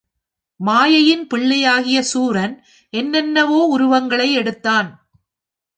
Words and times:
மாயையின் 0.59 1.27
பிள்ளையாகிய 1.27 2.01
சூரன் 2.01 2.55
என்ன 2.89 3.17
என்னவோ 3.17 3.59
உருவங்களை 3.65 4.33
எடுத்தான். 4.33 4.89